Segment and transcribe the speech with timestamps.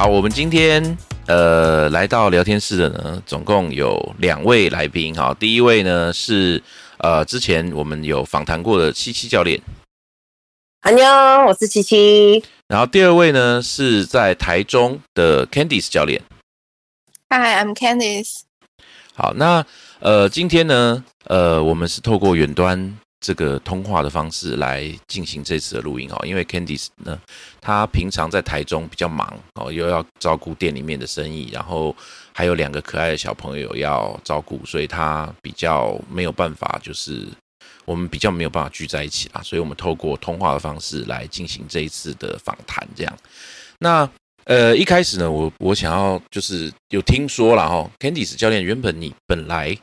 [0.00, 0.96] 好，我们今天
[1.26, 5.14] 呃来到聊天室的呢，总共有两位来宾。
[5.14, 6.62] 哈，第一位呢是
[7.00, 9.60] 呃之前我们有访谈过的七七教练，
[10.80, 11.04] 安妞，
[11.46, 12.42] 我是七七。
[12.66, 16.22] 然后第二位呢是在台中的 Candice 教练。
[17.28, 18.44] Hi，I'm Candice。
[19.12, 19.66] 好，那
[19.98, 22.96] 呃今天呢呃我们是透过远端。
[23.20, 27.20] 这个通话的方式来进行这次的录音哦，因为 Candice 呢，
[27.60, 31.94] 他平常在台中比较忙哦，又要照顾店里面的生意，然后
[32.32, 37.28] 还有两个可爱的小朋友要照顾，所以他比较没有办法，就是
[37.84, 42.88] 我们比较没有办法聚在一起啦，所以我们透过通话的方式来进行这一次的访谈。
[42.96, 43.18] 这样，
[43.80, 44.08] 那
[44.44, 49.76] 呃一开始呢，我我想要就是有听说了哈，Candice 教练原本你本来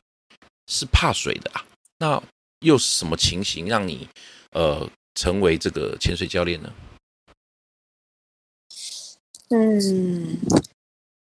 [0.66, 1.64] 是怕水的啊，
[2.00, 2.24] 那。
[2.62, 4.08] 又是什么情形让你
[4.52, 6.74] 呃成为这个潜水教练呢？
[9.50, 10.38] 嗯，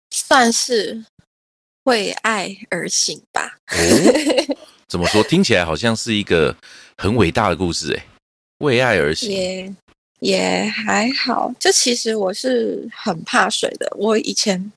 [0.10, 1.04] 算是
[1.84, 3.58] 为爱而行吧。
[4.88, 5.24] 怎么说？
[5.24, 6.56] 听起来好像是一个
[6.98, 8.06] 很伟大的故事哎。
[8.60, 9.76] 为爱而行也
[10.20, 11.52] 也还好。
[11.60, 14.72] 就其实我是很怕水的，我以前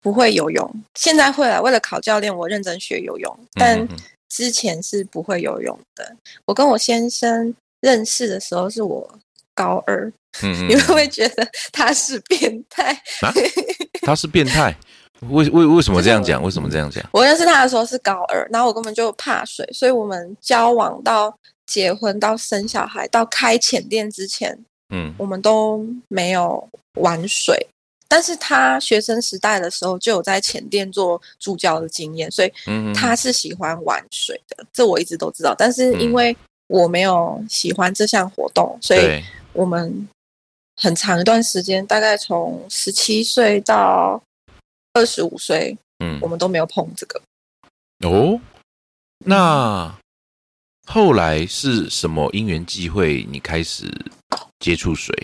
[0.00, 1.62] 不会游泳，现在会了。
[1.62, 3.86] 为了考教练，我认真学游泳，但。
[4.30, 6.16] 之前是不会游泳的。
[6.46, 9.06] 我跟我先生认识的时候是我
[9.54, 10.10] 高二，
[10.42, 12.98] 嗯，你会不会觉得他是变态？
[14.00, 14.74] 他是变态？
[15.28, 16.42] 为为为什么这样讲？
[16.42, 17.04] 为什么这样讲？
[17.12, 21.36] 我认识他的时候是高二，然后我根本就怕水，所以我们交往到
[21.66, 24.58] 结婚到生小孩到开浅店之前，
[24.94, 27.66] 嗯，我们都没有玩水。
[28.10, 32.52] 但是他学生时代的时候就有在前店做助教的经验，所以
[32.92, 35.54] 他是喜欢玩水的，这我一直都知道。
[35.56, 39.22] 但是因为我没有喜欢这项活动，所以
[39.52, 40.08] 我们
[40.74, 44.20] 很长一段时间，大概从十七岁到
[44.92, 47.22] 二十五岁，嗯，我们都没有碰这个。
[48.00, 48.40] 哦，
[49.18, 49.96] 那
[50.88, 53.88] 后来是什么因缘际会，你开始
[54.58, 55.14] 接触水？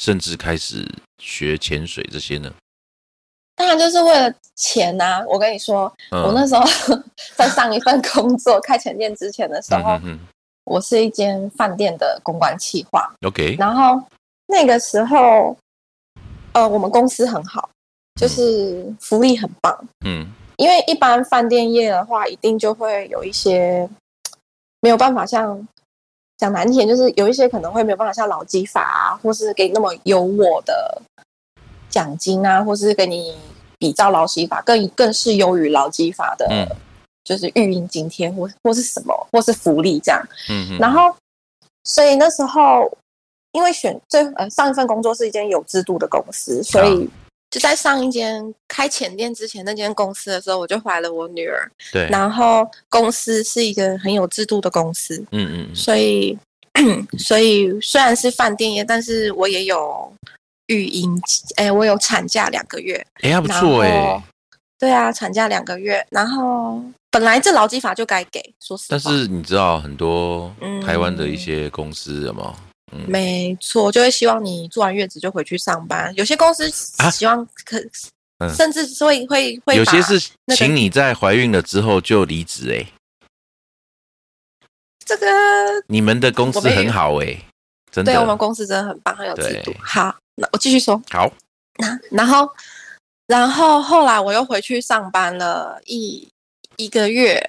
[0.00, 0.82] 甚至开始
[1.18, 2.50] 学潜水这些呢？
[3.54, 5.22] 当然就是为了钱呐！
[5.28, 6.64] 我跟你说，我那时候
[7.36, 10.00] 在上一份工作开前店之前的时候，
[10.64, 13.14] 我是一间饭店的公关企划。
[13.26, 14.02] OK，然后
[14.46, 15.54] 那个时候，
[16.54, 17.68] 呃，我们公司很好，
[18.18, 19.78] 就是福利很棒。
[20.06, 23.86] 嗯，因为一般饭店业的话，一定就会有一些
[24.80, 25.68] 没有办法像。
[26.40, 31.02] 讲难听，就是有一些可能会没有办法像劳基法啊，或是给那么优渥的
[31.90, 33.36] 奖金啊，或是给你
[33.78, 36.48] 比照劳基法更更是优于劳基法的，
[37.22, 40.18] 就是育婴津贴或或是什么，或是福利这样。
[40.48, 41.14] 嗯然后，
[41.84, 42.90] 所以那时候
[43.52, 47.06] 因为选最呃上一份工作是一间有制度的公司，所以。
[47.50, 51.68] 就在上一间开前店之前那间公司的时候，我就怀了我女儿。
[51.92, 55.22] 对，然后公司是一个很有制度的公司。
[55.32, 55.74] 嗯嗯。
[55.74, 56.38] 所以，
[57.18, 60.12] 所以虽然是饭店业，但是我也有
[60.68, 61.20] 育婴，
[61.56, 63.04] 哎，我有产假两个月。
[63.22, 64.22] 哎，还不错哎。
[64.78, 66.80] 对啊，产假两个月，然后
[67.10, 68.86] 本来这劳基法就该给，说实话。
[68.90, 70.50] 但是你知道很多
[70.86, 72.32] 台湾的一些公司什
[72.96, 73.04] 么？
[73.06, 76.12] 没错，就会希望你做完月子就回去上班。
[76.16, 76.68] 有些公司
[77.10, 77.80] 希望可，
[78.54, 80.18] 甚至会会会有些是
[80.56, 82.86] 请你在怀孕了之后就离职哎。
[85.04, 85.26] 这个
[85.88, 87.36] 你们的公司很好哎，
[87.90, 89.74] 真的，对我们公司真的很棒，很有制度。
[89.80, 91.00] 好，那我继续说。
[91.10, 91.30] 好，
[91.78, 92.48] 那然后
[93.26, 96.28] 然后后来我又回去上班了一
[96.76, 97.44] 一个月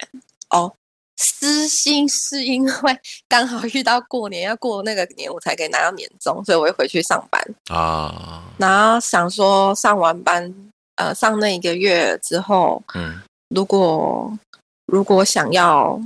[0.49, 0.73] 哦。
[1.23, 7.39] 私心是因为 刚好遇到过年要过那个年，我才可以拿到年终，所以我会回去上班
[7.69, 8.43] 啊。
[8.57, 10.51] 然后想说上完班，
[10.95, 14.35] 呃，上那一个月之后，嗯，如果
[14.87, 16.01] 如果想要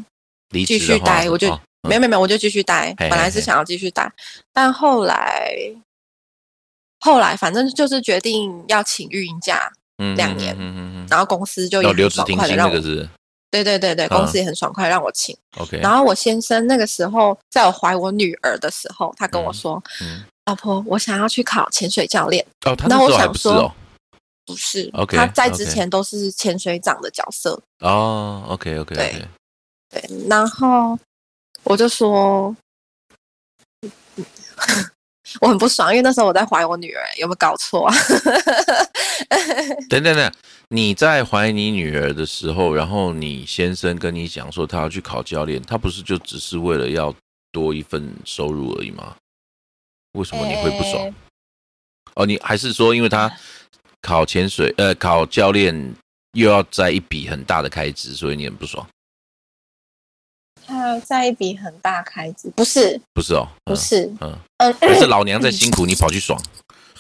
[0.65, 1.47] 继续待，我就
[1.88, 2.94] 没有没有没有，我就继续待。
[2.97, 4.11] 本来是想要继续待，
[4.51, 5.56] 但后来
[7.00, 9.71] 后来反正就是决定要请育婴假
[10.18, 10.57] 两年，
[11.09, 13.07] 然后公司就留职停薪那个是。
[13.63, 15.36] 对对对对，公司也很爽快让我请。
[15.57, 15.78] OK。
[15.80, 23.72] 然后我先生那个时候在我怀我女儿的时候，他跟我说：“嗯，老婆，我想要去考潜水教练。”哦，他那时候还不是哦。
[24.48, 29.28] 不是，OK，他在之前都是潜水长的角色哦，OK，OK，对，
[29.90, 30.96] 对，然后
[31.63, 32.56] 我就说，
[35.41, 37.95] 我很不爽，因为那时候我在怀我女儿，有没有搞错啊？
[39.89, 40.31] 等等等，
[40.69, 47.13] 你在怀你女儿的时候，然后你先生跟你讲说他要去考教练，他不是就只是为了要
[47.51, 49.15] 多一份收入而已吗？
[50.13, 51.13] 为什么你会不爽？
[52.15, 53.31] 哦，你还是说因为他？
[54.01, 55.95] 考潜水，呃，考教练
[56.33, 58.87] 又要在一笔很大的开支，所以你很不爽。
[60.65, 63.00] 他在一笔很大开支，不是？
[63.13, 66.39] 不是哦，不是，嗯嗯，是老娘在 辛苦，你跑去爽。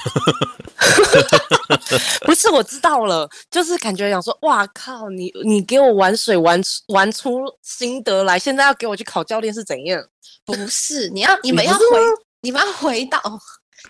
[2.25, 10.03] 不是，我知道了，就是感觉想说，哇靠，你你给我玩水玩玩出心得来，现在要给我去考教练是怎样？
[10.45, 11.79] 不是，你要你们要回，
[12.41, 13.19] 你们要回到。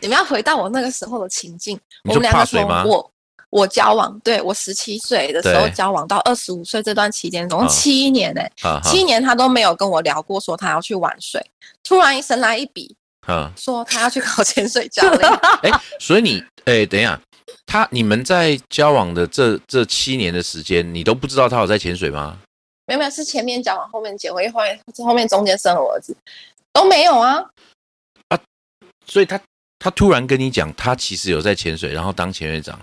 [0.01, 3.11] 你们要回到我那个时候的情境，我们两个说，我
[3.55, 8.41] 我交往，对我十七岁的时候交往到二十五岁这段期间，总共七年呢，
[8.83, 11.41] 七年他都没有跟我聊过说他要去玩水，
[11.81, 12.93] 突然一神来一笔，
[13.25, 15.31] 啊说他要去考潜水教练。
[15.63, 15.71] 哎，
[16.01, 17.17] 所以你，哎，等一下，
[17.65, 22.37] 他你们在交往的这这七年的时间，你都不知道他有在潜水吗？
[22.85, 26.13] 没有没有，是前面交往，后面结婚，后面后面中间生了儿子，
[26.73, 27.41] 都没有啊
[28.27, 28.39] 啊，
[29.07, 29.39] 所以他。
[29.77, 32.79] 他突然跟你讲，他其实有在潜水，然后当潜水长。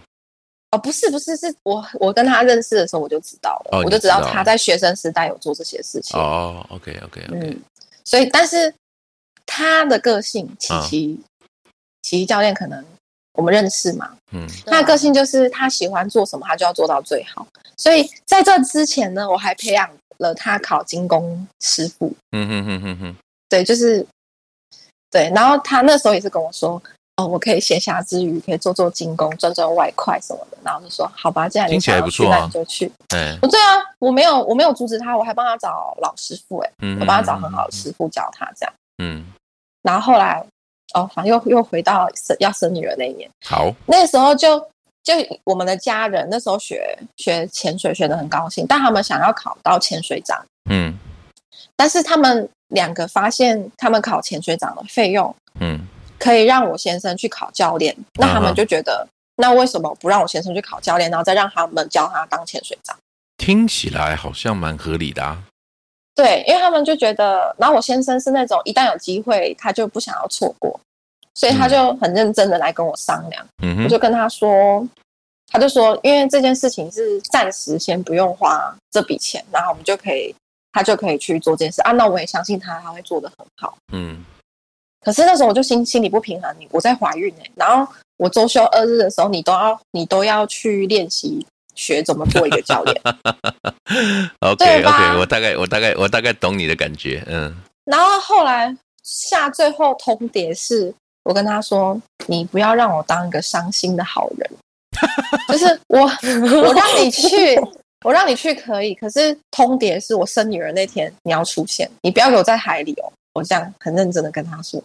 [0.73, 6.19] 哦，不是不是，是我我跟他认识的时候我就知道了，我就知道他在学生时代有做这些事情。
[6.19, 7.39] 哦，OK OK OK。
[7.41, 7.63] 嗯，
[8.05, 8.73] 所以但是
[9.47, 11.21] 他的个性，琪琪
[12.03, 12.85] 琪琪教练可能
[13.35, 17.47] 我们认识嘛，嗯，他的个性就是他喜欢做什么，他就要做到最好。
[17.77, 22.15] 所以在这之前呢，我还培养了他考精工师傅。
[22.33, 23.17] 嗯哼哼哼哼，
[23.49, 24.07] 对，就是。
[25.13, 26.83] 对，然后他那时候也是跟我说，
[27.17, 30.57] 哦，我可以闲暇之余可以做做精工，赚赚外快什么的。
[30.65, 32.91] 然后就说，好吧，既然你想要去，那你就去。
[33.15, 36.71] 嗯，对啊，我没有，我没有阻止他，我还帮他找老师傅，哎，
[37.01, 38.75] 我帮他找很好的师傅教他这样。
[39.03, 39.27] 嗯，
[39.83, 40.43] 然后后来，
[40.95, 43.29] 哦，反正又又回到生要生女儿那一年。
[43.45, 44.59] 好，那时候就
[45.03, 45.13] 就
[45.45, 50.43] 我们的家人那时候学学潜水学的很高兴，但他们想要考到潜水长。
[50.71, 50.99] 嗯，
[51.77, 52.49] 但是他们。
[52.73, 55.79] 两个发现他们考潜水长的费用，嗯，
[56.23, 59.05] 可以让我先生去考教练，那他们就觉得，
[59.37, 62.97] 那为什么不让我先生去考教练，然后再让他们教他当潜水长？
[63.37, 65.43] 听起来好像蛮合理的啊。
[66.15, 70.79] 对，因为他们就觉得，然后我先生是那种一旦有机会，他就不想要错过，
[71.35, 73.45] 所以他就很认真的来跟我商量。
[73.63, 74.87] 嗯我就跟他说，
[75.49, 80.33] 他就说，因为这件事情是暂时先不用花这笔钱，然后我们就可以。
[80.75, 83.77] 他就可以去做这件事啊，那我也相信他，他会做的很好。
[83.93, 84.25] 嗯，
[85.03, 91.45] 可是那时候我就心心里不平衡，你我在怀孕哎，然后我周休二日的时候，你都要你都要去练习
[91.75, 93.03] 学怎么做一个教练。
[94.41, 97.55] OK OK，我大概我大概我大概懂你的感觉，嗯。
[97.85, 100.95] 然后后来下最后通牒是，
[101.25, 104.51] 我跟他说，你不要让我当一个伤心的好人，
[105.49, 106.01] 就是我
[106.63, 107.29] 我让你去。
[108.05, 113.07] 我让你去可以，可是通牒是我生女儿那天你要出现，你不要给我在海里哦。
[113.33, 114.83] 我这样很认真的跟他说。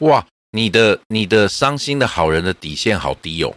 [0.00, 3.54] 哇，你的你的伤心的好人的底线好低哦。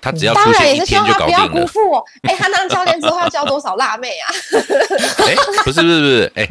[0.00, 1.48] 他只要出现一天就搞定了。
[1.48, 2.04] 不要辜负我。
[2.22, 4.26] 哎，他当教练之后要教多少辣妹啊？
[5.26, 6.48] 哎，不是不是不是，哎，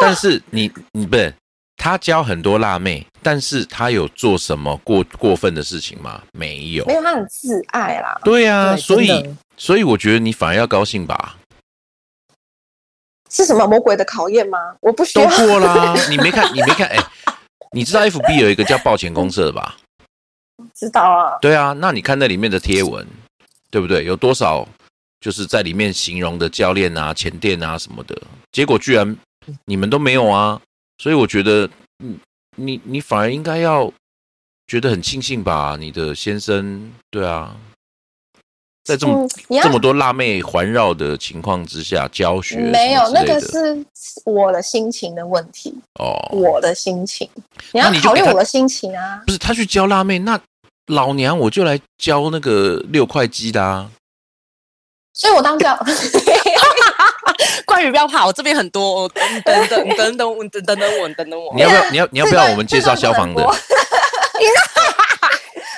[0.00, 1.34] 但是你你不是
[1.76, 6.22] 他教很多辣妹，但是他有做什么过过分的事情吗？
[6.32, 8.20] 没有，没有，他很自爱啦。
[8.24, 9.34] 对啊，所以。
[9.56, 11.36] 所以我觉得你反而要高兴吧？
[13.30, 14.58] 是什么魔鬼的考验吗？
[14.80, 15.30] 我不需要。
[15.30, 16.98] 都过啦， 你没看，你没看，哎，
[17.74, 19.76] 你知道 F B 有一个叫抱歉公社吧？
[20.74, 21.36] 知道啊。
[21.40, 23.04] 对啊，那你看那里面的贴文，
[23.68, 24.04] 对不对？
[24.04, 24.66] 有多少
[25.20, 28.16] 就是在里面形容的教练啊、前店啊什么的，
[28.52, 29.16] 结果居然
[29.64, 30.60] 你们都没有啊！
[30.98, 32.16] 所以我觉得，嗯，
[32.56, 33.92] 你你反而应该要
[34.68, 35.76] 觉得很庆幸吧？
[35.76, 37.56] 你的先生，对啊。
[38.84, 39.26] 在这么
[39.62, 43.82] 这么多辣妹环绕的情况之下教学，没有那个是
[44.26, 47.28] 我的心情的问题哦，我的心情，
[47.72, 49.22] 你要考虑我的心情啊。
[49.26, 50.38] 不是他去教辣妹，那
[50.88, 53.90] 老娘我就来教那个六块肌的啊。
[55.14, 55.78] 所以我当教
[57.64, 61.54] 关羽不要怕，我这边很多，等等等等等等等我，等等我。
[61.54, 61.90] 你要不要？
[61.90, 62.44] 你要你要不要？
[62.50, 63.42] 我们介绍消防的。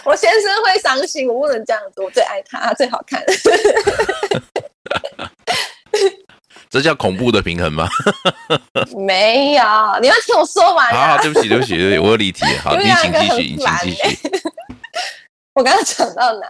[0.07, 2.01] 我先生会伤心，我不能这样子。
[2.01, 3.21] 我最爱他，最好看。
[6.71, 7.89] 这叫恐怖的平衡吗？
[8.97, 9.63] 没有，
[10.01, 10.93] 你要听我说完。
[10.93, 12.45] 好，对不起，对不起，对不起，我有离题。
[12.63, 14.31] 好，你请继续，你请继续。
[15.55, 16.47] 我刚刚讲到哪？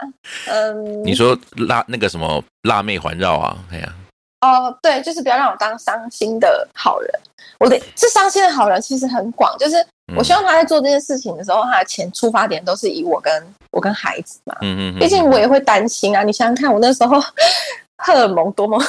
[0.49, 3.57] 嗯，你说辣那个什么辣妹环绕啊？
[3.71, 3.95] 哎呀，
[4.41, 7.11] 哦，对，就是不要让我当伤心的好人。
[7.59, 9.77] 我的是伤心的好人，其实很广，就是
[10.15, 14.57] 我希望他在做这件事情的时候，他的前出发点都是以我跟我跟孩子嘛。
[14.61, 15.01] 嗯嗯。
[15.01, 17.21] 毕竟我也会担心啊，你想想看，我那时候
[17.99, 18.81] 荷尔蒙多么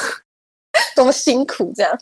[0.96, 2.00] 多么辛苦，这样。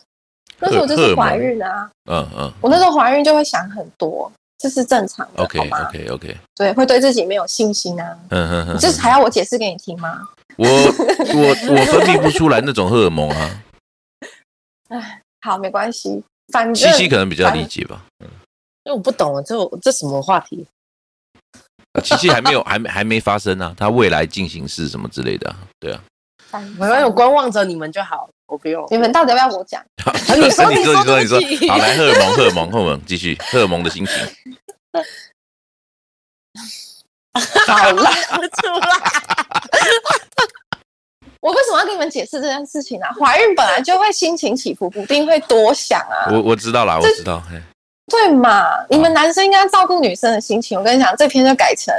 [0.58, 1.90] 那时候我就是怀孕啊。
[2.10, 2.52] 嗯嗯。
[2.60, 4.30] 我那时候怀孕就会想很多。
[4.58, 8.18] 这是正常的，OK OK OK，对，会对自己没有信心啊。
[8.30, 10.18] 嗯嗯嗯，这还要我解释给你听吗？
[10.56, 13.62] 我我我分泌不出来那种荷尔蒙啊。
[14.88, 18.02] 哎，好，没关系，反正西西可能比较理解吧。
[18.24, 18.28] 嗯，
[18.86, 20.66] 因为我不懂这这什么话题。
[22.04, 26.00] 七七还没有，还没还没发生呢，他未来进行式什么之类的，对啊。
[26.78, 28.86] 没关系，我观望着你们就好，我不用。
[28.90, 29.84] 你们到底要不要我讲？
[30.36, 31.68] 你 说，你说，你说，你说。
[31.68, 34.14] 好，来，荷尔蒙，荷尔蒙，荷尔蒙，继续，荷尔蒙的心情。
[37.66, 38.78] 好了，出来。
[41.40, 43.06] 我为什么要跟你们解释这件事情呢？
[43.18, 46.30] 怀孕本来就会心情起伏不定，会多想啊。
[46.30, 47.42] 我我知道啦，我知道。
[48.08, 48.64] 对嘛？
[48.88, 50.78] 你们男生应该照顾女生的心情。
[50.78, 51.94] 我跟你讲，这篇就改成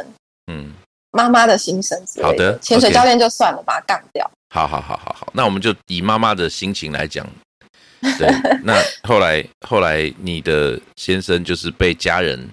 [0.51, 0.71] 嗯，
[1.11, 2.27] 妈妈的心声之类的。
[2.27, 4.29] 好的，潜水教练就算了，把它干掉。
[4.53, 7.27] 好好好好好，那我们就以妈妈的心情来讲。
[8.17, 8.29] 对，
[8.63, 12.47] 那后来后来你的先生就是被家人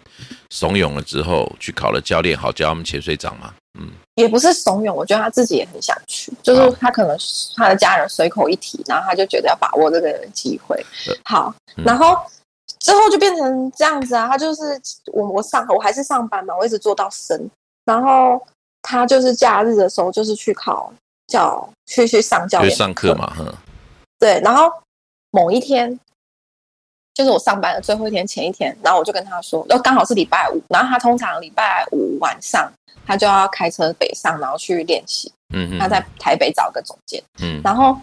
[0.50, 3.54] 怂恿了之后去考了教练，好教他们潜水长嘛？
[3.78, 7.16] 嗯，也不是怂恿，我觉得他自己也很想去，就是他可能
[7.56, 10.84] 他的家人随口一提，然后他就觉得要把握这个机会。
[11.24, 12.16] 好，然后
[12.84, 14.80] 之后就变成这样子啊，他就是
[15.12, 17.50] 我我上我还是上班嘛，我一直做到生，
[17.84, 18.40] 然后
[18.82, 20.92] 他就是假日的时候就是去考。
[21.26, 23.50] 教去去上教练上课嘛，哼，
[24.18, 24.70] 对，然后
[25.30, 25.98] 某一天
[27.14, 32.70] 就是我上班的最后一天，前一天，然后我就跟他说，然后刚好是礼拜五，然后他通常礼拜五晚上
[33.06, 37.98] 他就要开车北上，然后去练习，嗯，他在台北找个总监，嗯，然后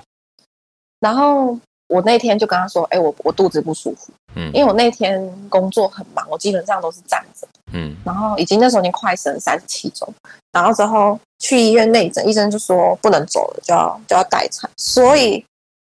[1.00, 1.56] 然后
[1.92, 7.46] 我那天就跟他说，哎，我我肚子不舒服，嗯，因为我那天工作很忙，我基本上都是站着。
[7.74, 10.08] 嗯，然后已经那时候已经快生三十七周，
[10.52, 15.44] 然后之后去医院内诊，医生就说不能走了，就要就要待产，所以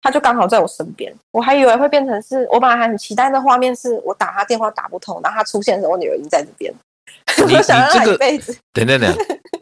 [0.02, 6.72] 他就刚好在我身边，我还以为会变成是我本来还很期待的画面，是我打他电话打不通，然后他出现的时候，我女儿已经在这边，
[7.42, 8.56] 我想让他一辈子。
[8.72, 9.16] 等等等，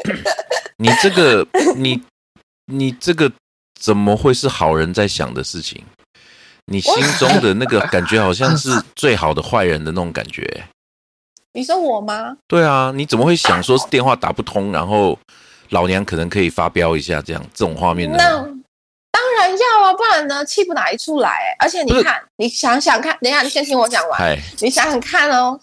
[0.76, 1.46] 你这个
[1.76, 2.02] 你
[2.66, 3.30] 你这个
[3.80, 5.82] 怎么会是好人在想的事情？
[6.66, 10.64] 你心中的那个感觉好像是最好的坏人的那种感觉。
[11.54, 12.36] 你说我吗？
[12.48, 15.18] 对啊，你怎么会想说是电话打不通，然后
[15.70, 18.16] 老娘可能可以发飙一下这样这种画面呢？
[18.16, 18.30] 那
[19.10, 21.54] 当然要啊，不然呢气不打一处来。
[21.58, 24.38] 而且你看，你想想看，等一下你先听我讲完。
[24.60, 25.60] 你想想看哦，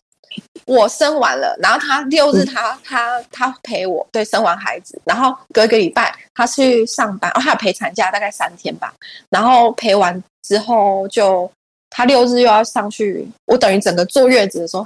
[0.65, 8.93] 我生完了，然后他六日他他他陪我，对，生完孩子，然后隔一个礼拜他去上班，哦，他有陪产假大概三天吧，
[9.31, 11.51] 然后陪完之后就
[11.89, 14.85] 他六日又要上去，我等于整个坐月子的时候。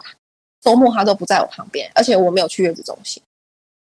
[0.63, 3.21] 周末他都不在我旁边，而且我没有去月子中心，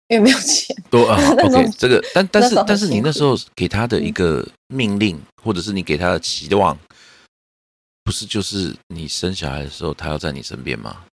[0.06, 0.76] 因为没有钱。
[0.88, 6.78] 多啊，OK，这个，但但是但是你那时候给他的一个命令，或者是你给他的期望，
[8.04, 11.04] 不是就是你生小孩的时候他要在你身边吗？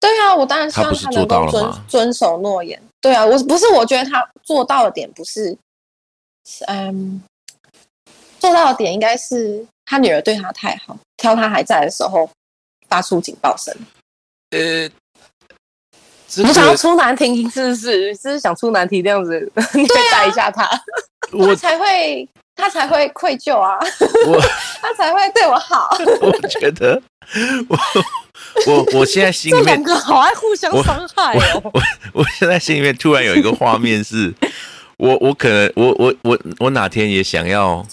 [0.00, 2.82] 对啊，我当然希望他能够遵遵守诺言。
[3.00, 5.56] 对啊，我不是我觉得他做到的点不是，
[6.66, 7.22] 嗯，
[8.40, 12.28] 做到的点应该是他女儿对他太好，挑他还在的时候
[12.88, 13.74] 发出警报声。
[14.50, 14.88] 呃。
[16.36, 18.12] 你想要出难题是不是？
[18.16, 19.38] 是想出难题这样子，
[19.74, 20.68] 你可以带一下他，
[21.30, 23.78] 我才会他才会愧疚啊，
[24.26, 24.40] 我
[24.82, 25.96] 他才会对我好。
[26.20, 27.00] 我觉得
[27.68, 27.78] 我
[28.66, 31.60] 我我现在心里面两个好爱互相伤害哦。
[31.72, 31.80] 我
[32.14, 34.34] 我现在心里面突然有一个画面是，
[34.96, 37.86] 我我可能我我我我哪天也想要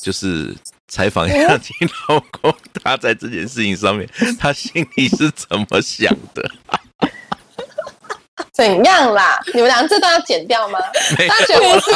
[0.00, 0.54] 就是
[0.90, 4.06] 采访一下你老公，他在这件事情上面
[4.38, 6.50] 他心里是怎么想的。
[8.52, 9.40] 怎样啦？
[9.54, 10.78] 你们俩这段要剪掉吗？
[11.28, 11.90] 大家觉得我是，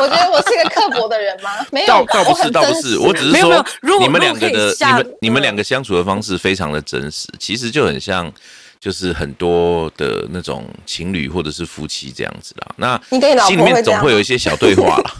[0.00, 1.50] 我觉得我是一个刻薄的人吗？
[1.72, 3.64] 没有，倒不是，倒不是，我只是说，
[3.98, 8.30] 你们两个的，你们你们两个相处的方式非常的真实，其实就很像，
[8.78, 12.68] 就是很多的那种情侣或者是夫妻这样子啦。
[12.76, 15.14] 那你跟你老婆心里面总会有一些小对话啦，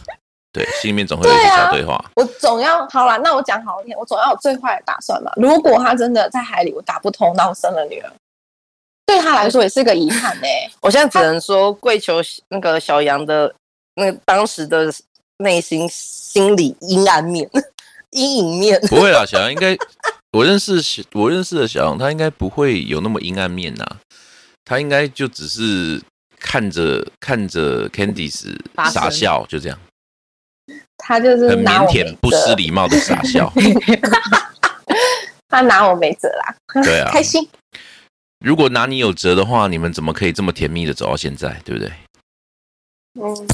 [0.56, 2.02] 对，心里面总会有一些小对话。
[2.14, 5.30] 我总要好了，那我讲好一点，我总要有最坏的打算嘛。
[5.36, 8.10] 如果他真的在海里我打不通，那我生了女儿。
[9.04, 10.46] 对他来说也是个遗憾呢。
[10.80, 13.54] 我现在只能说，跪求那个小杨的
[13.96, 14.90] 那当时的
[15.38, 17.46] 内心心理阴暗面，
[18.12, 18.80] 阴影面。
[18.88, 19.76] 不会啦，小杨应该
[20.32, 20.82] 我认识
[21.12, 23.84] 我认识的小杨，他应该不会有那么阴暗面呐。
[24.64, 26.02] 他应该就只是
[26.40, 28.58] 看着看着 Candice
[28.90, 29.78] 傻笑，就这样。
[31.06, 33.52] 他就是很腼腆、不失礼貌的傻笑。
[35.48, 36.56] 他拿我没辙啦。
[36.82, 37.48] 对啊， 开心。
[38.44, 41.56] 如果拿你有辙的话，你们怎么可以这么甜蜜的走到现在？
[41.64, 41.92] 对不对？
[43.20, 43.48] 嗯，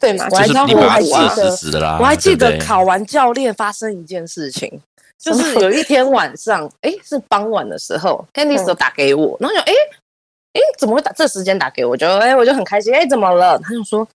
[0.00, 0.26] 对嘛？
[0.30, 1.98] 就是你把他射死死的啦。
[2.00, 4.80] 我还记得考完教练发生一件事情，
[5.18, 9.72] 就 是有一天晚上，哎，是傍晚的时候，Candice 打给我，然后就哎
[10.54, 11.94] 哎，怎么会打这时间打给我？
[11.94, 12.94] 就哎，我就很开心。
[12.94, 13.58] 哎，怎么了？
[13.58, 14.08] 他就说。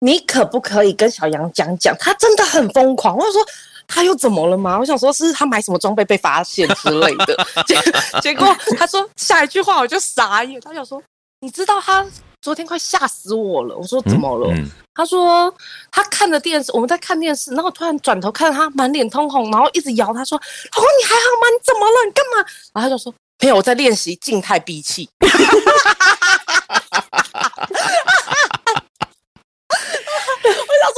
[0.00, 1.96] 你可不可以跟小杨讲讲？
[1.98, 3.16] 他真的很疯狂。
[3.16, 3.44] 我就说
[3.86, 4.78] 他又怎么了吗？
[4.78, 7.46] 我想说是他买什么装备被发现之类的。
[7.66, 7.76] 结
[8.20, 10.60] 结果他说下一句话我就傻眼。
[10.60, 11.02] 他想说
[11.40, 12.06] 你知道他
[12.40, 13.76] 昨天快吓死我了。
[13.76, 14.54] 我说怎么了？
[14.94, 15.52] 他说
[15.90, 20.14] 他看着电视，我们在看电视，然后突然转头看他满脸通红，然后一直摇。
[20.14, 21.48] 他说老公你还好吗？
[21.50, 22.04] 你怎么了？
[22.06, 22.44] 你干嘛？
[22.74, 23.12] 然后他就说
[23.42, 25.08] 没有，我在练习静态闭气。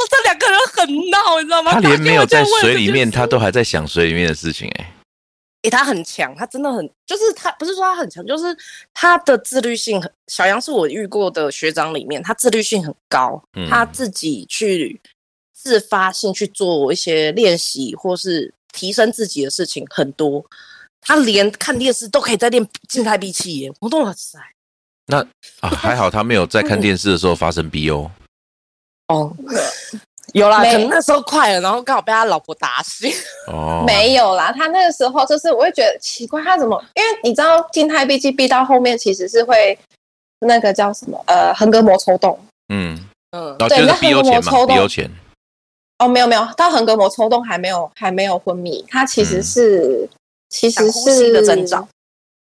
[0.01, 0.89] 说这两个人很
[1.37, 1.73] 闹，你知道吗？
[1.73, 4.69] 他连没有在水里面，他都还在想水里面的事情。
[4.79, 4.93] 哎，
[5.63, 8.57] 哎，他很强，他真的很，就是他不是说他很强，就是
[8.95, 10.11] 他的自律性很。
[10.29, 15.01] 小杨是我遇过的学长里面，他自律性很高，他自己去
[15.53, 20.45] 自发性去做一些练习或是提升自己的事情很多。
[21.03, 24.39] 他连看电视都可以在练静态闭气耶，我都很塞。
[25.07, 25.19] 那
[25.61, 28.11] 啊，还好他没有在看电视的时候发生 BO。
[29.09, 29.35] 哦，
[30.33, 33.11] 有啦，可能那时候快了，然后刚好被他老婆打醒。
[33.53, 36.83] 哦，没有啦，他那个时候就是，我会觉得奇怪，他怎么？
[36.95, 39.79] 因为你知道静态 B G B 到后面其实是会
[40.41, 41.23] 那个叫什么？
[41.27, 42.39] 呃，横膈膜抽动。
[42.73, 42.99] 嗯
[43.33, 44.77] 嗯，对，那横膈膜抽动。
[45.99, 50.09] 哦，没有没有，到横膈膜抽动还没有还没有昏迷，他其实是
[50.49, 51.87] 其实是一个征兆。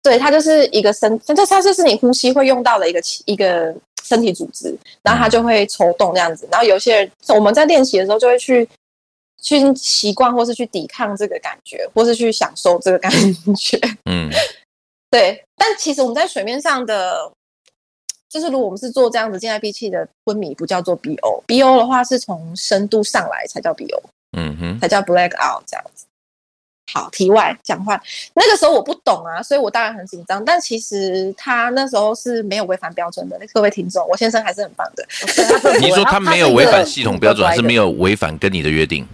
[0.03, 3.75] 对，它就是一个身，这它就是你呼吸会用到的一个一个。
[4.03, 6.47] 身体组织，然后它就会抽动这样子。
[6.51, 8.67] 然后有些人我们在练习的时候，就会去
[9.41, 13.11] 去习惯，或是去抵抗这个感觉，或是去享受这个感
[13.55, 13.79] 觉。
[14.05, 14.29] 嗯，
[15.09, 15.43] 对。
[15.55, 17.31] 但其实我们在水面上的，
[18.29, 24.01] 就是如果我们是做这样子静态闭气的昏迷，不叫做 BO，BO 的话是从深度上来才叫 BO，
[24.37, 26.05] 嗯哼，才叫 black out 这样子。
[26.93, 28.01] 好，题外讲话，
[28.33, 30.43] 那个时候我不懂啊，所以我当然很紧张。
[30.43, 35.07] 但其实他那时候是没有违反标准的，各位听众，我先生还是很棒的。
[35.79, 39.07] 你说他没有违反系统标准，还是没有违反跟你的约定？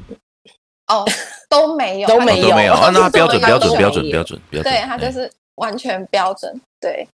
[0.88, 1.06] 哦，
[1.50, 2.74] 都没有，都没有，都没有。
[2.92, 4.74] 那标准，标准，标准，标准，标准。
[4.74, 6.60] 对他就是完全标准。
[6.80, 7.08] 对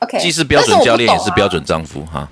[0.00, 0.18] ，OK。
[0.18, 2.28] 既是标准教练，也是标准丈夫哈。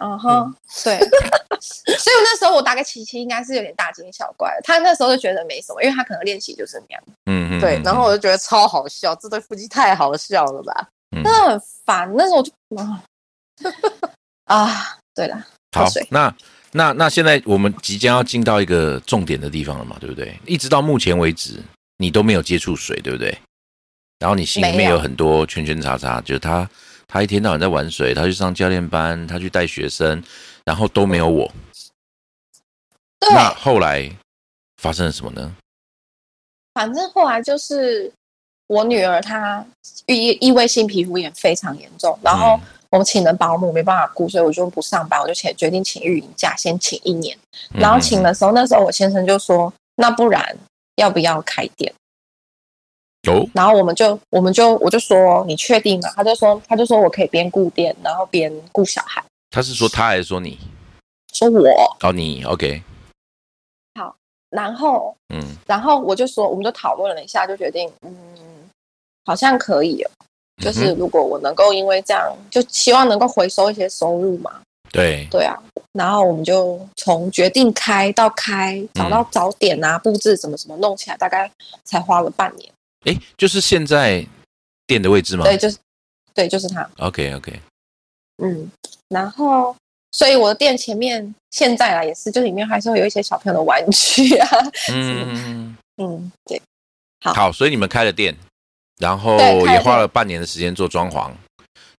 [0.00, 0.98] 嗯哼，对，
[1.60, 4.50] 所以我那时候我打给琪琪，应该是有点大惊小怪。
[4.64, 7.02] 他那时候就觉得没什么，因为他可能练习就是那样。
[7.26, 7.80] 嗯嗯，对。
[7.84, 10.88] 然后我就觉得超好笑，这对夫妻太好笑了吧？
[11.12, 12.10] 真的很烦。
[12.16, 13.04] 那时候我就啊
[14.46, 16.34] 啊，对了，好，那
[16.72, 19.98] 那那现在我们即将要进到一个重点的地方了嘛？
[20.00, 20.34] 对不对？
[20.46, 21.62] 一直到目前为止，
[21.98, 23.36] 你都没有接触水，对不对？
[24.18, 26.68] 然后你心里面有很多圈圈叉叉，就是他。
[27.12, 30.22] 他一天到晚在玩水，他去上教练班，他去带学生，
[30.64, 31.52] 然后都没有我。
[33.20, 34.10] 那后来
[34.78, 35.54] 发生了什么呢？
[36.72, 38.10] 反正后来就是
[38.66, 39.62] 我女儿她
[40.06, 47.36] 异异位性皮肤炎非常严重，然后我们请了保姆没办法顾，所以我就不上班，我就请决定请育婴假，先请一年。
[47.78, 50.56] 然后请的时候，那时候我先生就说：“那不然
[50.96, 51.92] 要不要开店？”
[53.22, 56.10] 有，然后我们就，我们就，我就说你确定吗？
[56.16, 59.22] 他就说，他就说我可以边顾店，然后边顾小孩。
[59.50, 60.58] 他是说他还是说你？
[61.32, 61.96] 说我。
[62.00, 62.82] 哦，你 OK。
[63.94, 64.14] 好，
[64.50, 68.12] 然后，嗯，然后我就说，我们就讨论了一下，就决定，嗯，
[69.24, 70.04] 好像可以，
[70.60, 74.60] 就是如果我能够因为这样，就希望能够回收一些收入嘛。
[74.90, 75.28] 对。
[75.30, 75.56] 对啊，
[75.92, 81.48] 然后我们就从决定开到开，找到早点啊，布置什么什么弄起来，大概
[81.84, 82.71] 才花了半年。
[83.04, 84.24] 哎，就是现在
[84.86, 85.44] 店的位置吗？
[85.44, 85.76] 对，就是，
[86.34, 86.88] 对，就是它。
[86.98, 87.60] OK，OK。
[88.42, 88.70] 嗯，
[89.08, 89.76] 然后，
[90.12, 94.48] 所以我的店前面现在啊，也是，就里面还是会有一些小朋友的玩具啊。
[94.92, 96.60] 嗯 嗯，对。
[97.20, 98.36] 好，好，所以你们开了店，
[98.98, 101.30] 然后也花了半年的时间做装潢，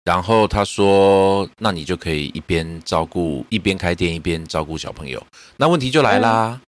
[0.05, 5.25] 然后他说，那你就可以一边照顾，一边开店，一边照顾小朋友。
[5.57, 6.61] 那问题就来啦，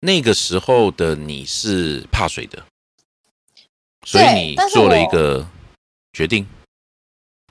[0.00, 2.60] 那个时候的你是怕水的。
[4.06, 5.46] 所以你做了一个
[6.12, 6.46] 决定，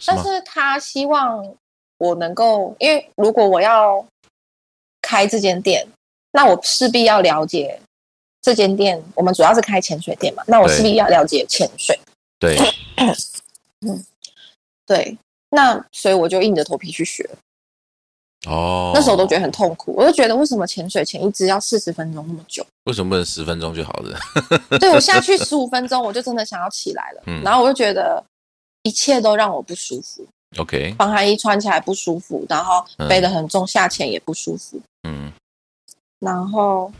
[0.06, 1.56] 但是他希望
[1.98, 4.06] 我能够，因为如果我要
[5.02, 5.88] 开这间店，
[6.32, 7.80] 那我势必要了解
[8.42, 11.98] 这这间店我们主要是开潜水店嘛，那我势必要了解潜水。
[12.40, 12.58] 对，
[13.86, 14.04] 嗯，
[14.88, 15.16] 对，
[15.52, 17.30] 那所以我就硬着头皮去学。
[18.47, 22.65] 哦，那时候都觉得很痛苦，我就觉得为什么潜水潜一直要四十分钟那么久？
[22.86, 24.17] 为什么不能十分钟就好了？
[24.80, 27.23] 对我下去十五分钟，我就真的想要起来了。
[27.25, 28.23] 嗯，然后我就觉得
[28.84, 30.25] 一切都让我不舒服。
[30.58, 34.80] OK，防寒衣穿起来不舒服，然后背得很重，下潜也不舒服。
[35.08, 35.32] 嗯，
[36.19, 36.91] 然后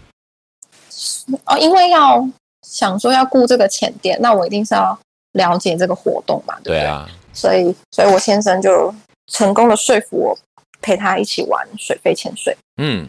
[1.46, 2.28] 哦，因为要
[2.62, 5.00] 想说要雇这个潜店，那我一定是要
[5.32, 6.86] 了解这个活动嘛，对不对？
[6.86, 8.94] 啊，所以，所以我先生就
[9.32, 10.38] 成功的说服我
[10.82, 12.56] 陪他一起玩水肺潜水。
[12.78, 13.08] 嗯，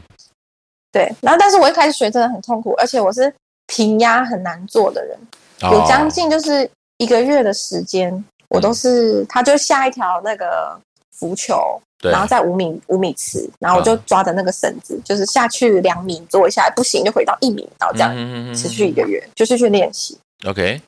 [0.92, 1.12] 对。
[1.20, 3.33] 然后，但是我一开始学真的很痛苦，而且我是
[3.66, 5.18] 平压很难做的人，
[5.62, 8.24] 有将近就是一个月的时间。
[8.48, 10.76] 我都是，他就下一条那个
[11.16, 18.12] 浮球，然后在五米五米池，然后我就抓着那个绳子，就是下去两米做一下，不行就回到一米，然后这样
[18.52, 20.18] 持续一个月，就是去练习。
[20.46, 20.83] OK。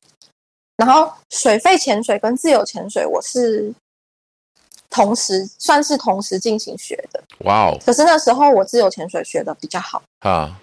[0.76, 3.72] 然后水肺潜水跟自由潜水，我是
[4.92, 7.22] 同时算是同时进行学的。
[7.40, 7.78] 哇哦！
[7.84, 10.00] 可是那时候我自由潜水学的比较好。
[10.20, 10.60] 啊，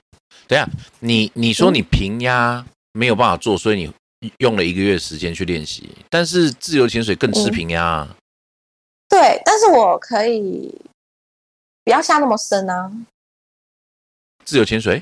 [0.47, 0.65] 等下，
[0.99, 3.93] 你你说你平压没有办法做，所以你。
[4.39, 8.05] 用了一个月时间去练习，但是自由潜水更吃平压。
[9.07, 10.77] 对，但是我可以
[11.85, 12.91] 不要下那么深啊。
[14.43, 15.01] 自由潜水？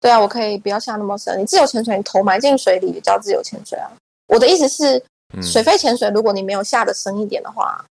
[0.00, 1.40] 对啊，我可以不要下那么深。
[1.40, 3.90] 你自由潜水，你头埋进水里也叫自由潜水啊。
[4.28, 5.02] 我的意思是，
[5.42, 7.84] 水肺潜水，如果你没有下的深一点的话，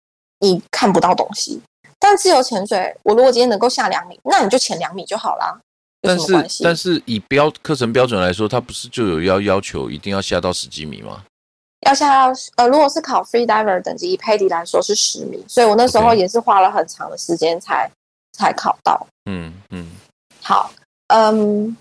[0.41, 1.61] 你看不到东西。
[1.99, 5.57] 但自由潜水，我如果今天能够下两米，那你就潜两米就好啦。
[6.01, 11.23] 但是，但是以标课程标准来说，它不是就有要要求一定要下到十几米吗？
[11.87, 17.89] 要下到呃，如果是考 free diver 等级，以 Paddy 来说是十米，所以我那时候也是花了很长的时间才
[18.33, 19.07] 才考到。
[19.31, 19.89] 嗯嗯，
[20.41, 20.73] 好，
[21.07, 21.77] 嗯，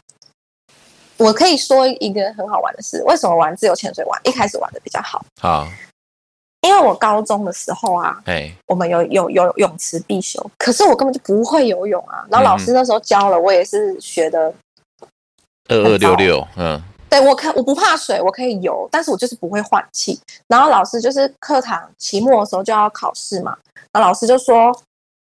[1.21, 5.23] 我可以说一个很好玩的事，为什么玩自由潜水玩一开始玩的比较好？
[5.39, 5.67] 好。
[6.61, 12.23] 因为我高中的时候啊，哎，我们有有有泳池必修，可是我根本就不会游泳啊。
[12.29, 14.53] 然后老师那时候教了，我也是学的
[15.69, 16.79] 二二六六，嗯，
[17.09, 20.19] 对我可我不怕水，我可以游，但是我就是不会换气。
[20.47, 23.57] 然后老师就是课堂期末的时候就要考试嘛，
[23.91, 24.71] 然后老师就说，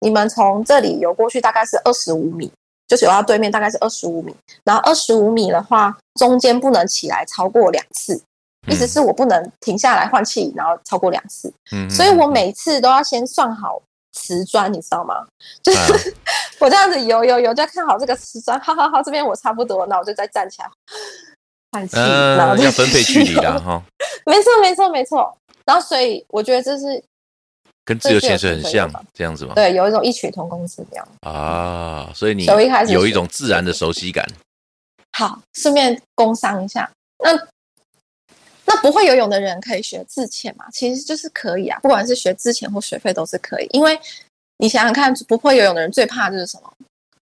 [0.01, 2.53] 你们从这里游过去大概是二十五米，
[2.93, 8.21] 就是游到对面大概是二十五米，然后二十五米的话，中间不能起来超过两次。
[8.69, 13.81] 意思是我不能停下来换气，然后超过两次，嗯所以我每次都要先算好
[14.13, 15.27] 瓷砖，你知道吗？
[15.63, 16.15] 就是
[16.61, 20.69] 我这样子游游游，就看好这个瓷砖，好好好，这边我差不多，那我就再站起来
[21.73, 23.83] 换气，然后要分配距离的 哈。
[24.27, 25.35] 没错，没错，没错。
[25.65, 27.03] 然后所以我觉得这是
[27.85, 29.55] 跟自由潜水很像，这样子吗？
[29.55, 32.11] 对，有一种异曲同工之妙啊。
[32.15, 34.27] 所以你有一种自然的熟悉感。
[35.17, 36.91] 好，顺便工商一下，
[37.25, 37.49] 那。
[38.65, 40.65] 那不会游泳的人可以学自潜嘛？
[40.73, 43.67] 其实就是可以啊，不管是学自潜或水肺都是可以。
[43.73, 43.99] 因为
[44.59, 46.73] 你想想看，不会游泳的人最怕就是什么？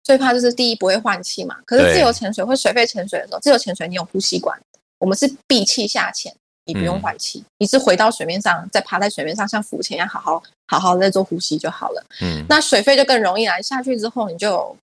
[0.04, 1.58] 最怕就是第一不会换气嘛。
[1.66, 4.58] 可是自由潜水或水肺潜水的时候，自由潜水你有呼吸管，
[5.00, 6.34] 我们是闭气下潜，
[6.66, 12.06] 你不用换气，你是回到水面上，再趴在水面上像浮潜一样，好好好好在做呼吸就好了。
[12.22, 14.78] 嗯，那水肺就更容易来，下去之后你就有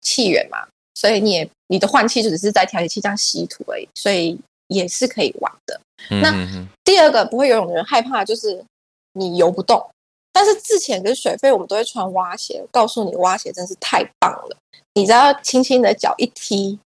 [0.00, 4.38] 气源嘛，所以你也你的换气就只是在调节器这样吸吐而已，所以。
[4.68, 5.78] 也是可以玩的。
[6.22, 6.34] 那
[6.82, 8.64] 第二个不会游泳的人害怕就是
[9.12, 9.86] 你游不动，
[10.32, 14.56] 但是之前跟水肺我们都会穿蛙鞋，告诉你蛙鞋真是太棒了。
[14.94, 16.78] 你只要轻轻的脚一踢，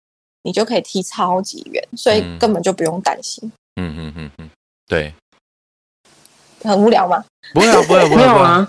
[0.43, 3.45] 你就可以踢超级远，所以根本就不用担心。
[3.45, 4.51] 嗯嗯嗯嗯，
[4.87, 5.15] 对。
[6.65, 7.25] 很无聊吗？
[7.55, 8.69] 不会啊，不会不会啊。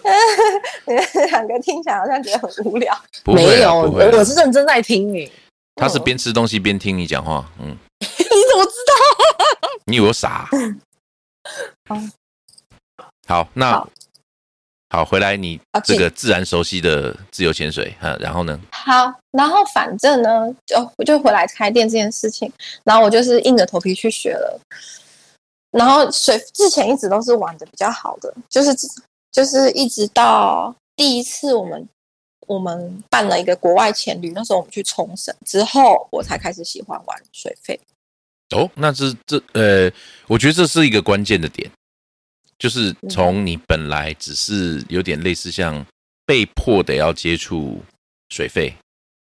[1.32, 2.96] 两个听起来好像觉得很无聊。
[3.26, 5.32] 没有，我是认真在听你。
[5.76, 7.76] 他是边吃东西边听你讲话，嗯。
[8.00, 8.94] 你怎么知道？
[9.86, 10.48] 你以为我傻？
[13.28, 13.84] 好，那
[14.92, 18.60] 好，回来你这个自然熟悉的自由潜水，哈，然后呢？
[18.72, 22.52] 好，然后反正呢，就就回来开店这件事情，
[22.84, 24.60] 然后我就是硬着头皮去学了。
[25.72, 28.76] 然后水之前一直都是玩的比较好的，就是
[29.32, 31.88] 就是一直到第一次我们
[32.48, 37.80] 我们办了一个国外潜旅，那时候我们去冲绳之后，我才开始喜欢玩水费。
[38.56, 39.92] 哦，那这这呃，
[40.28, 41.70] 我觉得这是一个关键的点，
[42.58, 45.86] 就是从你本来只是有点类似像
[46.26, 47.80] 被迫的要接触
[48.30, 48.76] 水费，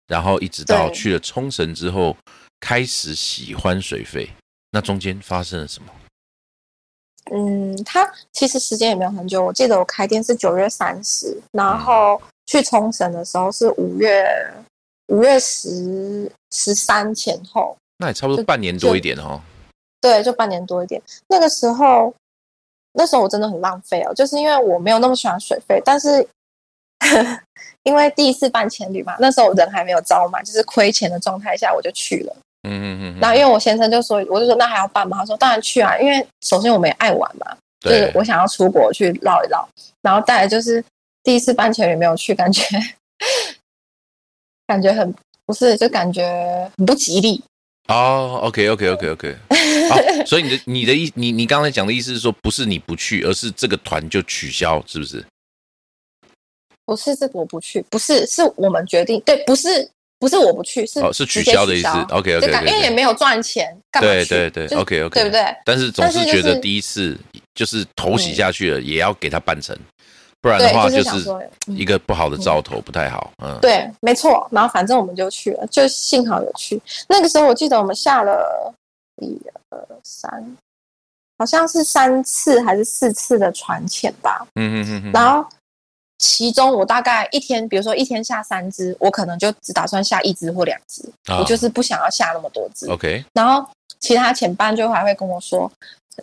[0.06, 2.16] 然后一直到去了冲绳之后
[2.60, 4.30] 开始喜欢水费，
[4.70, 5.92] 那中间发生了什么？
[7.32, 14.26] 嗯，他其实时间也没有很久，我记得我开店是九月三十，然后去冲绳的时候是五月
[15.08, 19.42] 五月十十三前后，那也差不多半年多一点哦。
[20.00, 21.02] 对，就半年多一点。
[21.28, 22.14] 那个时候，
[22.94, 26.26] 那时候我真的很浪费哦，就是因为我没有那么喜欢水费，但是
[27.84, 32.36] 因为第一次办前旅嘛，那时候人还没有招满，就是亏钱的状态下，我就去了。
[32.68, 33.20] 嗯嗯嗯。
[33.20, 35.18] 然后因为我先生就说，我就说那还要办吗？
[35.20, 39.68] 他说当然去啊，因为首先我们也爱玩嘛，就是我想要出国去绕一绕，
[40.02, 40.84] 然后再来就是
[41.24, 42.64] 第一次办前也没有去，感觉
[44.68, 45.14] 感觉很
[45.46, 47.42] 不是，就感觉很不吉利。
[47.88, 49.38] 哦，OK，OK，OK，OK，
[49.90, 55.26] 好， 所以你的你的意，你你刚才讲的意思是说，不是你不去，而是这个团就取消，是不是？
[56.86, 65.56] 不是这个我不去，不是是我们决定，对，不是不是我不去，是哦是取消的意思，OK，OK，因为也没有赚钱，干嘛对对对，OK，OK，对不对？
[65.64, 67.18] 但是总是觉得第一次
[67.54, 69.78] 就是头洗下去了，也要给他办成。
[70.40, 71.26] 不然的话，就是
[71.66, 73.32] 一个不好的兆头，不太好。
[73.44, 74.48] 嗯，对，没错。
[74.52, 76.80] 然后反正我们就去了，就幸好有去。
[77.10, 78.74] 那个时候我记得我们下了
[79.22, 79.36] 一
[79.70, 80.58] 二三，
[81.40, 84.46] 好像是三次还是四次的船潜吧。
[84.56, 85.12] 嗯嗯嗯。
[85.12, 85.48] 然后
[86.18, 91.04] 其中我大概一天，比如说一天下三只，我可能就只打算下一只或两只，
[91.40, 92.90] 我就是不想要下那么多只。
[92.90, 93.24] OK。
[93.34, 93.68] 然后
[94.00, 95.72] 其他前班就还会跟我说。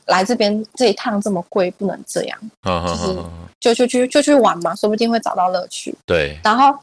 [0.07, 3.17] 来这边这一趟这么贵，不能这样，就是
[3.61, 5.95] 就就去就去玩嘛，说不定会找到乐趣。
[6.05, 6.37] 对。
[6.43, 6.77] 然后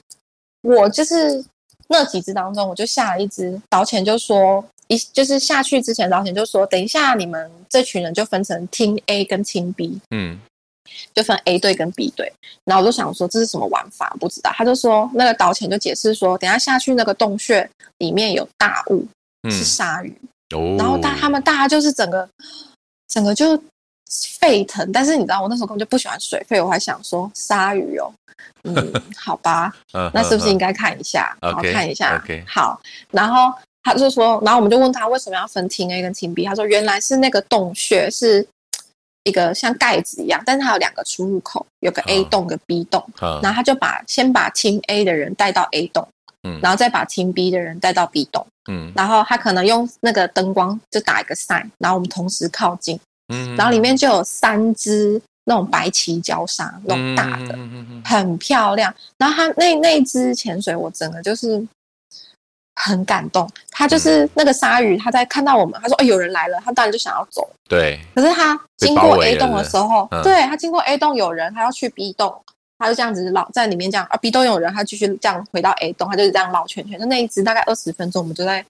[0.62, 1.44] 我就是
[1.90, 10.40] 那几只当中，我就下了一只导潜，就说一就是下去之前导潜就说，等一下你们这群人就分成 Team A 跟 Team B，嗯，
[11.14, 12.32] 就分 A 队跟 B 队。
[12.66, 14.52] 然后我就想说这是什么玩法，不知道。
[14.54, 19.06] 他就说那个导潜就解释说，等下下去那个洞穴里面有大雾，
[19.50, 20.16] 是鲨鱼。
[20.56, 20.76] 哦。
[20.78, 22.28] 然后大他们大家就是整个。
[23.14, 23.62] 整个就
[24.40, 28.10] 沸腾，但是你知道，我那时候根本就不喜欢水费，我还想说鲨鱼哦，
[28.64, 29.76] 嗯， 好吧，
[30.14, 31.36] 那是不是应该看一下？
[31.42, 32.82] 好看一下，OK，好。
[33.10, 38.48] 然后他就说，然后我们就问他为什么要分厅 A 跟厅 B，他说原来是那个洞穴是
[39.24, 43.06] 一个像盖子一样，但是它有两个出入口，有个 A 洞跟 B 洞，
[43.42, 46.08] 然后他就把先把厅 A 的人带到 A 洞。
[46.44, 53.00] 嗯，然后再把听 B 的人带到 B 栋，嗯，然后他可能用那个灯光就打一个 sign，然后我们同时靠近，
[53.32, 57.56] 嗯，然后里面就有三只那种白鳍礁鲨，那种大的，
[58.04, 58.92] 很漂亮。
[59.20, 61.64] 然后他那那只潜水，我整个就是
[62.84, 63.50] 很感动。
[63.70, 68.00] 他就是那个鲨鱼，他在看到我们，他说：“哎，有人来了。”他当然就想要走，对。
[68.16, 72.42] 可是他经过 A 栋的时候，对他经过 A 栋有人，他要去 B 栋。
[72.80, 77.00] 他就这样子绕在里面，这样啊，B 栋有人，他继续这样回到 A 栋，他就是这样绕圈圈。
[77.00, 78.66] 就那一只大概二十分钟，我们就在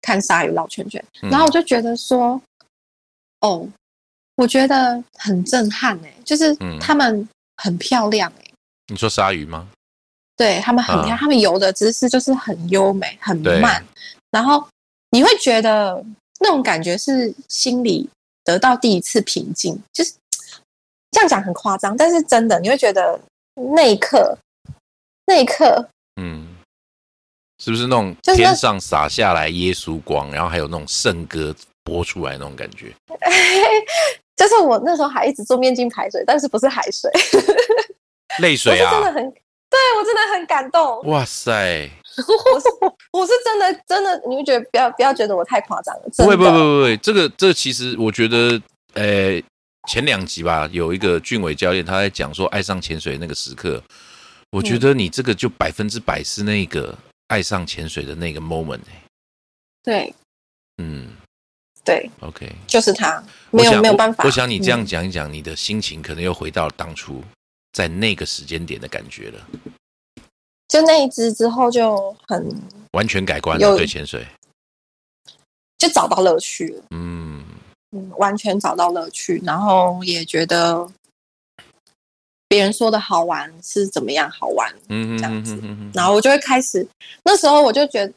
[0.00, 1.04] 看鲨鱼绕圈圈。
[1.20, 2.40] 然后我就觉得说，
[3.42, 3.68] 哦，
[4.36, 8.44] 我觉得很震撼哎，就是他们很漂亮哎。
[8.86, 9.68] 你说鲨鱼吗？
[10.38, 13.84] 对他们很他们游的姿势就是很优美、很慢。
[14.30, 14.66] 然后
[15.10, 16.02] 你会觉得
[16.40, 18.08] 那种感觉是心里
[18.42, 20.14] 得到第一次平静，就是。
[21.10, 23.18] 这样讲很夸张，但是真的，你会觉得
[23.74, 24.36] 那一刻，
[25.24, 25.88] 那一刻，
[26.20, 26.46] 嗯，
[27.64, 32.94] 是不是那种天上洒下来耶稣光，然后还有那种圣歌播出来那种感觉？
[34.36, 37.10] 就是我那时候还一直做面镜排水，但是不是海水，
[38.40, 39.34] 泪水啊，真的很，
[39.78, 41.02] 对我真的很感动。
[41.04, 42.66] 哇塞，我是
[43.12, 46.02] 我是真的真的，你会觉得不要不要觉得我太夸张了？
[46.16, 48.60] 不会不会不会不会，这个这其实我觉得，
[48.94, 49.42] 呃。
[49.88, 53.82] 前两集吧，有一个俊伟教练他在讲说爱上潜水那个时刻，
[54.50, 56.94] 我觉得你这个就百分之百是那个
[57.28, 59.02] 爱上潜水的那个 moment 哎。
[59.82, 60.14] 对，
[60.76, 61.06] 嗯，
[61.82, 64.24] 对，OK，就是他，没有没有办法。
[64.24, 67.24] 我想你这样讲一讲，你的心情可能又回到当初
[67.78, 69.46] 在那个时间点的感觉了。
[70.66, 72.44] 就那一只之后就很
[72.90, 74.26] 完全改观了，对潜水
[75.78, 76.82] 就找到乐趣了。
[76.90, 77.44] 嗯。
[77.92, 80.86] 嗯，完全找到乐趣，然后也觉得
[82.48, 85.56] 别人说的好玩是怎么样好玩，嗯这样子，
[85.94, 86.84] 然后我就会开始，
[87.22, 88.12] 那时候我就觉得，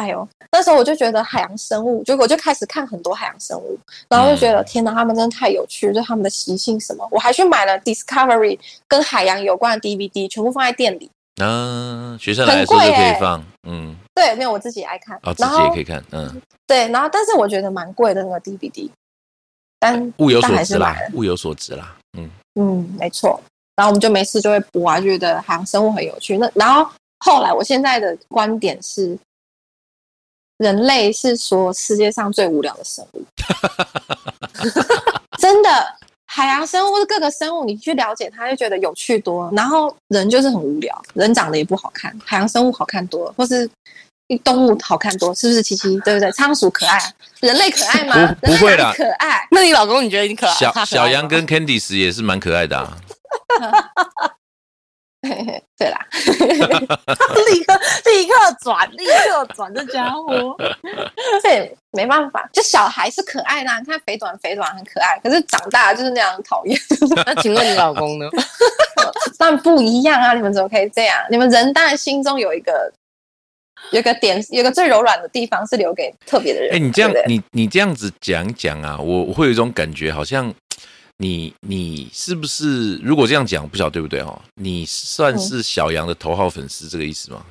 [0.00, 8.58] 哎呦，那时候我就觉得海洋生物，就我就开始看很多海洋生物，然后就觉得天哪，他们真的太有趣，就他们的习性什么，我还去买了 Discovery
[8.88, 11.10] 跟海洋有关的 DVD，全部放在店里。
[11.42, 18.88] 嗯，学生来说就可以放，嗯，对，没有我自己爱看，哦，自己也可以看，嗯，对，然后但是我觉得蛮贵的那个 DVD。
[19.78, 23.40] 但物有所值啦，物有所值啦，嗯嗯，没错。
[23.76, 26.36] 然后我们就没事就会播啊，觉得海洋生物很有趣。
[26.36, 26.86] 那然后
[27.20, 29.16] 后来，我现在的观点是，
[30.60, 33.24] 人类是说世界上最无聊的生物，
[35.40, 35.70] 真的
[36.26, 39.50] 海洋生物或者各个生物，你去了解它，就觉得有趣多。
[39.56, 43.68] 然后人就是很无聊，人长得也不好看，海洋生物好看多，或是
[44.44, 45.62] 动物好看多，是不是？
[45.62, 46.30] 七七对不对？
[46.32, 47.00] 仓鼠可爱，
[47.40, 48.36] 人类可爱吗？
[48.42, 49.48] 不会的，可爱。
[49.50, 50.52] 那你老公你觉得你可爱？
[50.52, 52.98] 小小羊跟 Candice 也是蛮可爱的啊。
[55.76, 60.56] 对啦， 立刻立刻转，立刻转，这家伙，
[61.42, 66.78] 对，没办法，就小孩是可爱的，你看肥短肥短很可爱，可是长大就是那样讨厌。
[67.26, 68.26] 那请问你老公呢？
[69.38, 71.18] 但不一样啊，你们怎么可以这样？
[71.30, 72.90] 你们人当然心中有一个，
[73.92, 76.74] 有个点，有个最柔软的地方是留给特别的人。
[76.74, 80.54] 哎，你这样，你你这样子讲讲啊，我我会有一种感觉，好像。
[81.22, 84.42] 你你是不是如果这样讲不晓得对不对哈？
[84.54, 87.44] 你算是小杨的头号粉丝这个意思吗？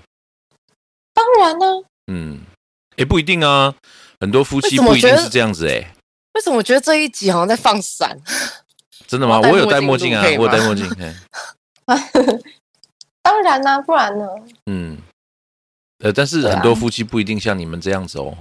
[1.13, 1.65] 当然呢。
[2.11, 2.39] 嗯，
[2.97, 3.75] 哎，不一定啊，
[4.19, 5.93] 很多夫妻不一定是这样子哎。
[6.33, 8.19] 为什么我觉得这一集好像在放闪？
[9.05, 9.39] 真的吗？
[9.39, 10.89] 我有戴墨镜啊，我有戴墨镜。
[13.21, 14.25] 当然啦，不然呢？
[14.65, 14.97] 嗯，
[15.99, 18.35] 呃，但是很多夫妻不一定像你们这样子哦。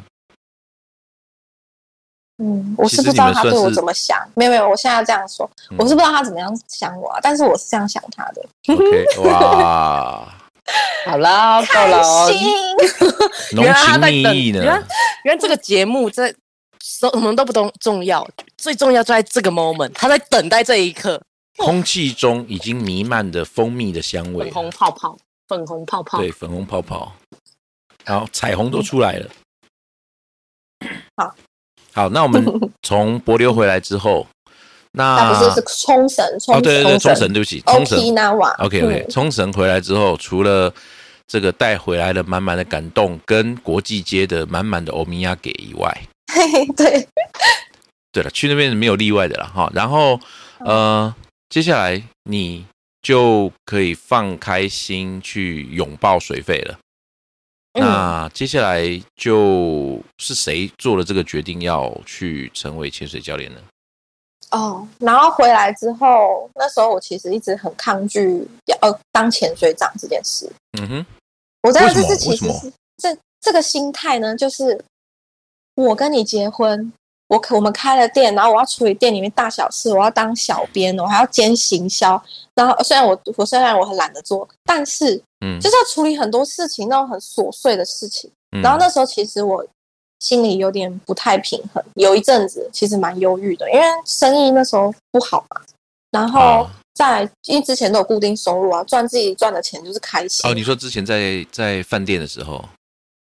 [2.41, 8.43] 嗯，我是不知道他对我怎么想，没有没有，我现在要这样说，我是不知道他怎么样想我，啊，但是我是这样想他的。
[8.69, 10.33] OK， 哇，
[11.05, 12.31] 好了，够了，
[13.55, 14.63] 浓情蜜意呢。
[14.63, 14.87] 原
[15.25, 16.33] 原来这个节目在
[16.81, 18.25] 什么都不重重要，
[18.57, 21.21] 最重要就在这个 moment，他在等待这一刻。
[21.57, 27.13] 空气中已经弥漫着蜂蜜的香味，粉红泡泡，粉红泡泡，对，粉红泡泡，
[28.05, 29.29] 然后彩虹都出来了。
[31.17, 31.35] 好。
[31.99, 32.45] 好，那我们
[32.85, 34.25] 从柏流回来之后，
[34.93, 36.25] 那不是是冲绳？
[36.47, 37.99] 哦，对对对，冲绳，对不起，冲绳。
[38.59, 40.73] OK OK，冲绳回来之后，除了
[41.27, 45.93] 这个带回来的满满的感动，跟国际街的满满的欧米亚给以外，
[46.77, 47.09] 对，
[48.13, 49.69] 对了，去那边是没有例外的了哈。
[49.75, 50.21] 然后
[50.61, 51.13] 呃，
[51.49, 52.65] 接下来你
[53.03, 56.79] 就可以放开心去拥抱水费了。
[57.81, 58.83] 那接下来
[59.17, 63.61] 就是谁做了这个决定要去成为潜水教练呢？
[64.51, 70.51] 哦，然后回来之后，那时候我其实一直很抗拒要当潜水长这件事。
[70.79, 71.07] 嗯哼，
[71.63, 74.83] 我知道这是其实是这这个心态呢，就是
[75.75, 76.93] 我跟你结婚。
[77.29, 82.21] 我我们开了店，然后我要处理店里面大小事，我要当小编，我还要兼行销。
[82.55, 85.15] 然后虽然我我虽然我很懒得做，但是
[85.45, 88.31] 嗯，就是要处理很多事情，那种很琐碎的事情。
[88.63, 89.65] 然后那时候其实我
[90.21, 95.61] 心里有点不太平衡，有一阵子其实蛮忧郁的，因为生意那时候不好嘛。
[96.11, 100.51] 然后在因为之前都有固定收入啊，赚自己赚的钱就是开心。
[100.51, 102.65] 哦，你说之前在在饭店的时候，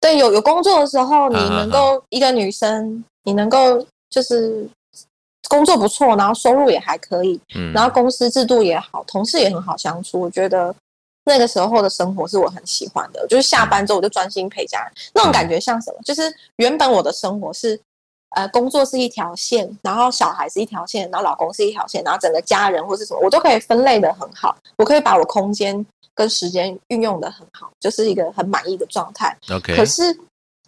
[0.06, 3.04] 对，有有工作的时候，你能够一个女生。
[3.28, 4.64] 你能够就是
[5.48, 10.20] 工作不错，然后收入也还可以，嗯，然后公司制度也好，同事也很好相处。
[10.20, 10.72] 我觉得
[11.24, 15.98] 那个时候的生活是我很喜欢的，就是下班之后我就专心陪家人，那种感觉像什么？
[16.04, 17.76] 就是原本我的生活是
[18.36, 29.36] 呃工作是一条线，然后小孩是一条线，然后老公是一条线，然后整个家人或是什么我都可以分类的很好，我可以把我空间跟时间运用的很好，就是一个很满意的状态。
[29.50, 30.16] OK，可是。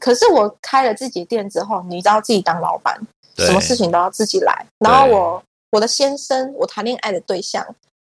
[0.00, 2.96] 可是我开了自己店之后，你知道自己当老板，
[3.38, 4.64] 什么事情都要自己来。
[4.78, 7.66] 然后我我的先生，我谈恋爱的对象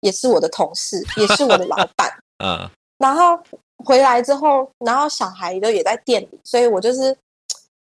[0.00, 2.12] 也是我的同事，也是我的老板。
[2.44, 2.68] 嗯。
[2.98, 3.42] 然后
[3.82, 7.16] 回来之后，然后小孩都也在店里，所以我就是，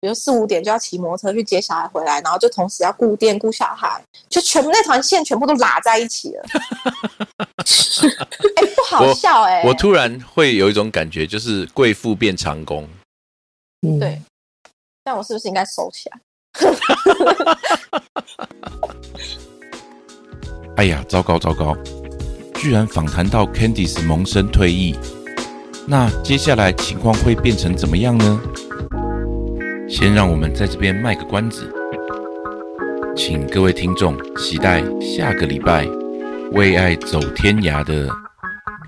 [0.01, 6.45] 比如四五点就要骑摩托车去接小孩回来，然后就同时要顾店顾小孩，就全部那团线全部都拉在一起了。
[8.57, 9.63] 哎，不好笑哎！
[9.65, 12.87] 我突然会有一种感觉，就是贵妇变长工。
[13.87, 14.21] 嗯对，
[15.03, 16.21] 但我是不是应该收起来？
[20.77, 21.75] 哎呀，糟糕糟糕！
[22.55, 24.95] 居然访谈到 Candice 萌生退役，
[25.87, 28.41] 那接下来情况会变成怎么样呢？
[29.88, 31.72] 先让我们在这边卖个关子。
[33.16, 35.87] 请各位听众期待下个礼拜
[36.53, 38.09] 为爱走天涯的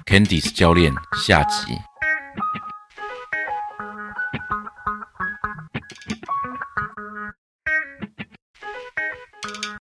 [0.04, 0.92] candice 教练
[1.24, 1.72] 下集。